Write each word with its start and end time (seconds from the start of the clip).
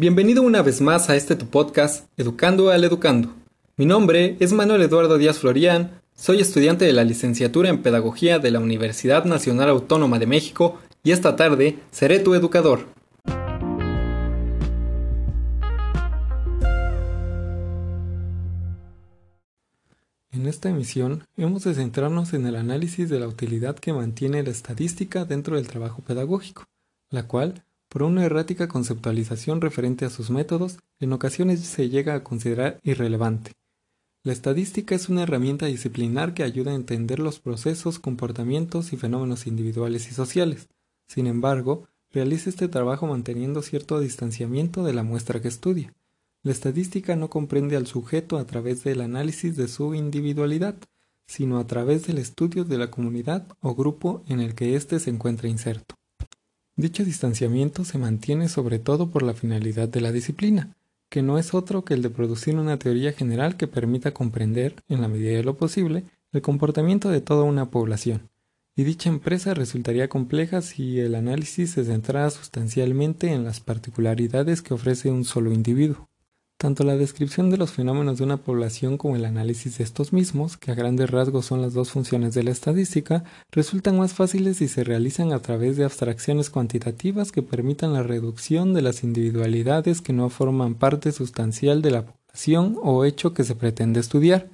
Bienvenido 0.00 0.42
una 0.42 0.62
vez 0.62 0.80
más 0.80 1.10
a 1.10 1.16
este 1.16 1.34
tu 1.34 1.46
podcast, 1.46 2.06
Educando 2.16 2.70
al 2.70 2.84
Educando. 2.84 3.34
Mi 3.76 3.84
nombre 3.84 4.36
es 4.38 4.52
Manuel 4.52 4.82
Eduardo 4.82 5.18
Díaz 5.18 5.40
Florián, 5.40 6.00
soy 6.14 6.40
estudiante 6.40 6.84
de 6.84 6.92
la 6.92 7.02
licenciatura 7.02 7.68
en 7.68 7.82
Pedagogía 7.82 8.38
de 8.38 8.52
la 8.52 8.60
Universidad 8.60 9.24
Nacional 9.24 9.70
Autónoma 9.70 10.20
de 10.20 10.26
México 10.26 10.78
y 11.02 11.10
esta 11.10 11.34
tarde 11.34 11.80
seré 11.90 12.20
tu 12.20 12.34
educador. 12.34 12.86
En 20.30 20.46
esta 20.46 20.68
emisión 20.68 21.24
hemos 21.36 21.64
de 21.64 21.74
centrarnos 21.74 22.34
en 22.34 22.46
el 22.46 22.54
análisis 22.54 23.08
de 23.08 23.18
la 23.18 23.26
utilidad 23.26 23.74
que 23.74 23.92
mantiene 23.92 24.44
la 24.44 24.50
estadística 24.50 25.24
dentro 25.24 25.56
del 25.56 25.66
trabajo 25.66 26.02
pedagógico, 26.02 26.66
la 27.10 27.26
cual 27.26 27.64
por 27.88 28.02
una 28.02 28.24
errática 28.24 28.68
conceptualización 28.68 29.60
referente 29.60 30.04
a 30.04 30.10
sus 30.10 30.30
métodos, 30.30 30.78
en 31.00 31.12
ocasiones 31.12 31.60
se 31.60 31.88
llega 31.88 32.14
a 32.14 32.22
considerar 32.22 32.80
irrelevante. 32.82 33.52
La 34.24 34.32
estadística 34.32 34.94
es 34.94 35.08
una 35.08 35.22
herramienta 35.22 35.66
disciplinar 35.66 36.34
que 36.34 36.42
ayuda 36.42 36.72
a 36.72 36.74
entender 36.74 37.18
los 37.18 37.40
procesos, 37.40 37.98
comportamientos 37.98 38.92
y 38.92 38.96
fenómenos 38.96 39.46
individuales 39.46 40.10
y 40.10 40.14
sociales. 40.14 40.68
Sin 41.06 41.26
embargo, 41.26 41.88
realiza 42.10 42.50
este 42.50 42.68
trabajo 42.68 43.06
manteniendo 43.06 43.62
cierto 43.62 44.00
distanciamiento 44.00 44.84
de 44.84 44.92
la 44.92 45.02
muestra 45.02 45.40
que 45.40 45.48
estudia. 45.48 45.94
La 46.42 46.52
estadística 46.52 47.16
no 47.16 47.30
comprende 47.30 47.76
al 47.76 47.86
sujeto 47.86 48.38
a 48.38 48.44
través 48.44 48.84
del 48.84 49.00
análisis 49.00 49.56
de 49.56 49.68
su 49.68 49.94
individualidad, 49.94 50.76
sino 51.26 51.58
a 51.58 51.66
través 51.66 52.06
del 52.06 52.18
estudio 52.18 52.64
de 52.64 52.78
la 52.78 52.90
comunidad 52.90 53.46
o 53.60 53.74
grupo 53.74 54.22
en 54.28 54.40
el 54.40 54.54
que 54.54 54.74
éste 54.74 55.00
se 55.00 55.10
encuentra 55.10 55.48
inserto. 55.48 55.97
Dicho 56.78 57.04
distanciamiento 57.04 57.84
se 57.84 57.98
mantiene 57.98 58.48
sobre 58.48 58.78
todo 58.78 59.10
por 59.10 59.24
la 59.24 59.34
finalidad 59.34 59.88
de 59.88 60.00
la 60.00 60.12
disciplina, 60.12 60.76
que 61.08 61.22
no 61.22 61.36
es 61.36 61.52
otro 61.52 61.84
que 61.84 61.94
el 61.94 62.02
de 62.02 62.10
producir 62.10 62.54
una 62.54 62.78
teoría 62.78 63.12
general 63.12 63.56
que 63.56 63.66
permita 63.66 64.14
comprender, 64.14 64.76
en 64.88 65.00
la 65.00 65.08
medida 65.08 65.36
de 65.36 65.42
lo 65.42 65.56
posible, 65.56 66.04
el 66.30 66.40
comportamiento 66.40 67.10
de 67.10 67.20
toda 67.20 67.42
una 67.42 67.72
población. 67.72 68.30
Y 68.76 68.84
dicha 68.84 69.08
empresa 69.08 69.54
resultaría 69.54 70.08
compleja 70.08 70.62
si 70.62 71.00
el 71.00 71.16
análisis 71.16 71.72
se 71.72 71.84
centrara 71.84 72.30
sustancialmente 72.30 73.32
en 73.32 73.42
las 73.42 73.58
particularidades 73.58 74.62
que 74.62 74.72
ofrece 74.72 75.10
un 75.10 75.24
solo 75.24 75.52
individuo. 75.52 76.08
Tanto 76.60 76.82
la 76.82 76.96
descripción 76.96 77.50
de 77.50 77.56
los 77.56 77.70
fenómenos 77.70 78.18
de 78.18 78.24
una 78.24 78.36
población 78.36 78.98
como 78.98 79.14
el 79.14 79.24
análisis 79.24 79.78
de 79.78 79.84
estos 79.84 80.12
mismos, 80.12 80.56
que 80.56 80.72
a 80.72 80.74
grandes 80.74 81.08
rasgos 81.08 81.46
son 81.46 81.62
las 81.62 81.72
dos 81.72 81.92
funciones 81.92 82.34
de 82.34 82.42
la 82.42 82.50
estadística, 82.50 83.22
resultan 83.52 83.96
más 83.96 84.12
fáciles 84.12 84.56
si 84.56 84.66
se 84.66 84.82
realizan 84.82 85.32
a 85.32 85.38
través 85.38 85.76
de 85.76 85.84
abstracciones 85.84 86.50
cuantitativas 86.50 87.30
que 87.30 87.42
permitan 87.42 87.92
la 87.92 88.02
reducción 88.02 88.74
de 88.74 88.82
las 88.82 89.04
individualidades 89.04 90.00
que 90.00 90.12
no 90.12 90.30
forman 90.30 90.74
parte 90.74 91.12
sustancial 91.12 91.80
de 91.80 91.92
la 91.92 92.06
población 92.06 92.76
o 92.82 93.04
hecho 93.04 93.34
que 93.34 93.44
se 93.44 93.54
pretende 93.54 94.00
estudiar. 94.00 94.48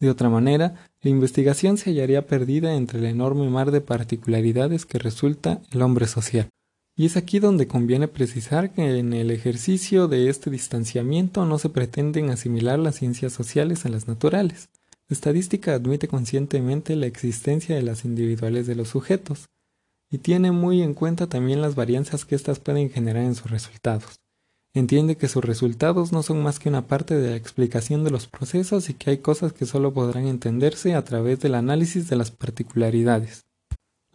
De 0.00 0.08
otra 0.08 0.30
manera, 0.30 0.86
la 1.02 1.10
investigación 1.10 1.76
se 1.76 1.90
hallaría 1.90 2.26
perdida 2.26 2.72
entre 2.74 3.00
el 3.00 3.04
enorme 3.04 3.50
mar 3.50 3.70
de 3.70 3.82
particularidades 3.82 4.86
que 4.86 4.98
resulta 4.98 5.60
el 5.72 5.82
hombre 5.82 6.06
social. 6.06 6.48
Y 6.96 7.06
es 7.06 7.16
aquí 7.16 7.40
donde 7.40 7.66
conviene 7.66 8.06
precisar 8.06 8.72
que 8.72 8.98
en 8.98 9.12
el 9.12 9.32
ejercicio 9.32 10.06
de 10.06 10.28
este 10.28 10.48
distanciamiento 10.48 11.44
no 11.44 11.58
se 11.58 11.68
pretenden 11.68 12.30
asimilar 12.30 12.78
las 12.78 12.96
ciencias 12.96 13.32
sociales 13.32 13.84
a 13.84 13.88
las 13.88 14.06
naturales. 14.06 14.68
La 15.08 15.14
estadística 15.14 15.74
admite 15.74 16.06
conscientemente 16.06 16.94
la 16.94 17.06
existencia 17.06 17.74
de 17.74 17.82
las 17.82 18.04
individuales 18.04 18.66
de 18.68 18.76
los 18.76 18.88
sujetos 18.88 19.46
y 20.08 20.18
tiene 20.18 20.52
muy 20.52 20.82
en 20.82 20.94
cuenta 20.94 21.26
también 21.26 21.60
las 21.60 21.74
varianzas 21.74 22.24
que 22.24 22.36
éstas 22.36 22.60
pueden 22.60 22.88
generar 22.90 23.24
en 23.24 23.34
sus 23.34 23.50
resultados. 23.50 24.20
Entiende 24.72 25.16
que 25.16 25.28
sus 25.28 25.44
resultados 25.44 26.12
no 26.12 26.22
son 26.22 26.42
más 26.42 26.58
que 26.58 26.68
una 26.68 26.86
parte 26.86 27.16
de 27.16 27.30
la 27.30 27.36
explicación 27.36 28.04
de 28.04 28.10
los 28.10 28.28
procesos 28.28 28.88
y 28.88 28.94
que 28.94 29.10
hay 29.10 29.18
cosas 29.18 29.52
que 29.52 29.66
solo 29.66 29.92
podrán 29.92 30.26
entenderse 30.26 30.94
a 30.94 31.04
través 31.04 31.40
del 31.40 31.56
análisis 31.56 32.08
de 32.08 32.16
las 32.16 32.30
particularidades. 32.30 33.46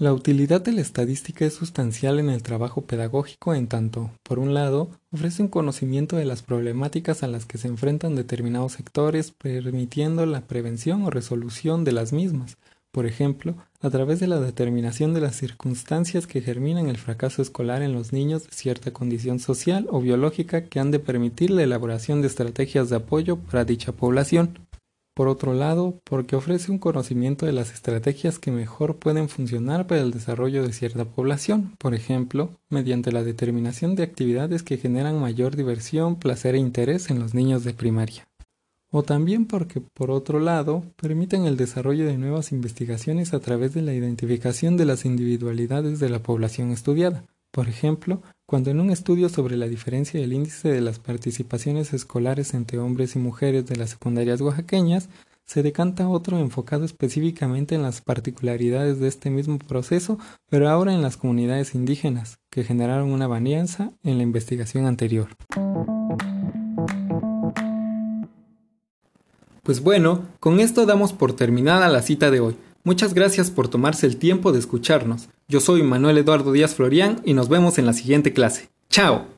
La 0.00 0.12
utilidad 0.12 0.60
de 0.60 0.70
la 0.70 0.80
estadística 0.80 1.44
es 1.44 1.54
sustancial 1.54 2.20
en 2.20 2.30
el 2.30 2.44
trabajo 2.44 2.82
pedagógico 2.82 3.52
en 3.52 3.66
tanto, 3.66 4.12
por 4.22 4.38
un 4.38 4.54
lado, 4.54 4.90
ofrece 5.10 5.42
un 5.42 5.48
conocimiento 5.48 6.14
de 6.14 6.24
las 6.24 6.42
problemáticas 6.42 7.24
a 7.24 7.26
las 7.26 7.46
que 7.46 7.58
se 7.58 7.66
enfrentan 7.66 8.14
determinados 8.14 8.74
sectores, 8.74 9.32
permitiendo 9.32 10.24
la 10.24 10.42
prevención 10.42 11.02
o 11.02 11.10
resolución 11.10 11.82
de 11.82 11.90
las 11.90 12.12
mismas, 12.12 12.58
por 12.92 13.06
ejemplo, 13.06 13.56
a 13.80 13.90
través 13.90 14.20
de 14.20 14.28
la 14.28 14.38
determinación 14.38 15.14
de 15.14 15.20
las 15.20 15.34
circunstancias 15.34 16.28
que 16.28 16.42
germinan 16.42 16.88
el 16.88 16.98
fracaso 16.98 17.42
escolar 17.42 17.82
en 17.82 17.92
los 17.92 18.12
niños 18.12 18.44
de 18.44 18.52
cierta 18.52 18.92
condición 18.92 19.40
social 19.40 19.88
o 19.90 20.00
biológica 20.00 20.66
que 20.66 20.78
han 20.78 20.92
de 20.92 21.00
permitir 21.00 21.50
la 21.50 21.64
elaboración 21.64 22.20
de 22.20 22.28
estrategias 22.28 22.88
de 22.88 22.94
apoyo 22.94 23.38
para 23.38 23.64
dicha 23.64 23.90
población. 23.90 24.67
Por 25.18 25.26
otro 25.26 25.52
lado, 25.52 26.00
porque 26.04 26.36
ofrece 26.36 26.70
un 26.70 26.78
conocimiento 26.78 27.44
de 27.44 27.50
las 27.50 27.74
estrategias 27.74 28.38
que 28.38 28.52
mejor 28.52 28.98
pueden 28.98 29.28
funcionar 29.28 29.88
para 29.88 30.00
el 30.00 30.12
desarrollo 30.12 30.62
de 30.62 30.72
cierta 30.72 31.06
población, 31.06 31.74
por 31.78 31.92
ejemplo, 31.96 32.50
mediante 32.70 33.10
la 33.10 33.24
determinación 33.24 33.96
de 33.96 34.04
actividades 34.04 34.62
que 34.62 34.76
generan 34.76 35.20
mayor 35.20 35.56
diversión, 35.56 36.20
placer 36.20 36.54
e 36.54 36.58
interés 36.58 37.10
en 37.10 37.18
los 37.18 37.34
niños 37.34 37.64
de 37.64 37.74
primaria. 37.74 38.28
O 38.92 39.02
también 39.02 39.46
porque, 39.46 39.80
por 39.80 40.12
otro 40.12 40.38
lado, 40.38 40.84
permiten 40.94 41.46
el 41.46 41.56
desarrollo 41.56 42.06
de 42.06 42.16
nuevas 42.16 42.52
investigaciones 42.52 43.34
a 43.34 43.40
través 43.40 43.74
de 43.74 43.82
la 43.82 43.94
identificación 43.94 44.76
de 44.76 44.84
las 44.84 45.04
individualidades 45.04 45.98
de 45.98 46.10
la 46.10 46.20
población 46.20 46.70
estudiada, 46.70 47.24
por 47.58 47.68
ejemplo, 47.68 48.22
cuando 48.46 48.70
en 48.70 48.78
un 48.78 48.90
estudio 48.90 49.28
sobre 49.28 49.56
la 49.56 49.66
diferencia 49.66 50.20
del 50.20 50.32
índice 50.32 50.68
de 50.68 50.80
las 50.80 51.00
participaciones 51.00 51.92
escolares 51.92 52.54
entre 52.54 52.78
hombres 52.78 53.16
y 53.16 53.18
mujeres 53.18 53.66
de 53.66 53.74
las 53.74 53.90
secundarias 53.90 54.40
oaxaqueñas, 54.40 55.08
se 55.44 55.64
decanta 55.64 56.08
otro 56.08 56.38
enfocado 56.38 56.84
específicamente 56.84 57.74
en 57.74 57.82
las 57.82 58.00
particularidades 58.00 59.00
de 59.00 59.08
este 59.08 59.30
mismo 59.30 59.58
proceso, 59.58 60.20
pero 60.48 60.68
ahora 60.68 60.94
en 60.94 61.02
las 61.02 61.16
comunidades 61.16 61.74
indígenas, 61.74 62.38
que 62.48 62.62
generaron 62.62 63.10
una 63.10 63.26
varianza 63.26 63.90
en 64.04 64.18
la 64.18 64.22
investigación 64.22 64.86
anterior. 64.86 65.30
Pues 69.64 69.82
bueno, 69.82 70.26
con 70.38 70.60
esto 70.60 70.86
damos 70.86 71.12
por 71.12 71.32
terminada 71.32 71.88
la 71.88 72.02
cita 72.02 72.30
de 72.30 72.38
hoy. 72.38 72.56
Muchas 72.84 73.14
gracias 73.14 73.50
por 73.50 73.66
tomarse 73.66 74.06
el 74.06 74.16
tiempo 74.16 74.52
de 74.52 74.60
escucharnos. 74.60 75.28
Yo 75.50 75.60
soy 75.60 75.82
Manuel 75.82 76.18
Eduardo 76.18 76.52
Díaz 76.52 76.74
Florián 76.74 77.22
y 77.24 77.32
nos 77.32 77.48
vemos 77.48 77.78
en 77.78 77.86
la 77.86 77.94
siguiente 77.94 78.34
clase. 78.34 78.68
¡Chao! 78.90 79.37